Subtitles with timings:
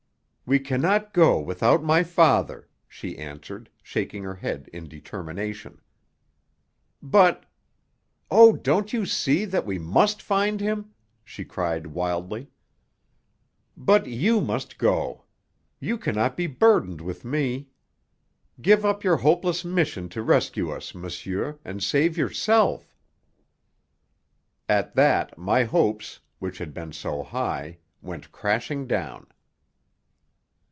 [0.43, 5.79] "We cannot go without my father," she answered, shaking her head in determination.
[7.01, 7.45] "But"
[8.29, 10.91] "Oh, don't you see that we must find him?"
[11.23, 12.49] she cried wildly.
[13.77, 15.23] "But you must go.
[15.79, 17.69] You cannot be burdened with me.
[18.61, 22.93] Give up your hopeless mission to rescue us, monsieur, and save yourself!"
[24.67, 29.27] At that my hopes, which had been so high, went crashing down.